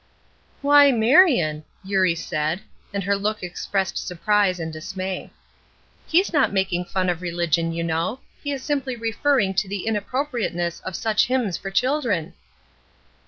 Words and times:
"Why, 0.63 0.91
Marion!" 0.91 1.63
Eurie 1.83 2.15
said, 2.15 2.61
and 2.91 3.03
her 3.03 3.15
look 3.15 3.43
expressed 3.43 3.99
surprise 3.99 4.59
and 4.59 4.73
dismay. 4.73 5.29
"He 6.07 6.19
is 6.19 6.33
not 6.33 6.51
making 6.51 6.85
fun 6.85 7.07
of 7.07 7.21
religion, 7.21 7.71
you 7.71 7.83
know; 7.83 8.19
he 8.43 8.51
is 8.51 8.63
simply 8.63 8.95
referring 8.95 9.53
to 9.53 9.67
the 9.69 9.85
inappropriateness 9.85 10.79
of 10.79 10.95
such 10.95 11.27
hymns 11.27 11.55
for 11.55 11.69
children." 11.69 12.33